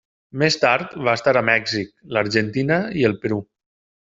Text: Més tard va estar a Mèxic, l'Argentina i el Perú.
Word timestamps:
Més 0.43 0.55
tard 0.61 0.95
va 1.09 1.13
estar 1.19 1.35
a 1.41 1.45
Mèxic, 1.49 1.93
l'Argentina 2.17 2.81
i 3.03 3.07
el 3.11 3.17
Perú. 3.27 3.39